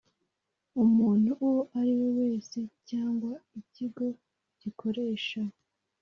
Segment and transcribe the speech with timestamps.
[0.83, 2.59] umuntu uwo ari we wese
[2.89, 4.05] cyangwa ikigo
[4.61, 5.41] gikoresha